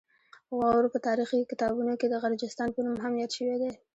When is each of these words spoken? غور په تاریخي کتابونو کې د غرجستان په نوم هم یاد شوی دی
غور 0.55 0.83
په 0.93 0.99
تاریخي 1.07 1.39
کتابونو 1.51 1.93
کې 1.99 2.07
د 2.09 2.15
غرجستان 2.23 2.69
په 2.73 2.81
نوم 2.85 2.97
هم 3.03 3.13
یاد 3.21 3.31
شوی 3.37 3.57
دی 3.61 3.71